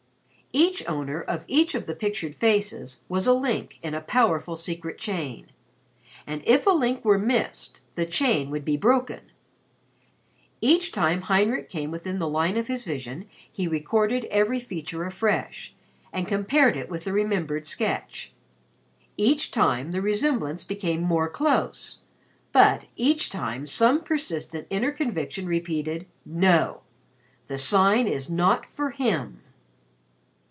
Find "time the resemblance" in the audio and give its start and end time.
19.51-20.65